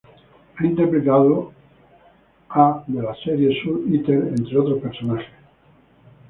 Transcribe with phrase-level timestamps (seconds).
[0.55, 1.51] Ha interpretado
[2.49, 5.29] a de la serie Soul Eater, entre otros personajes.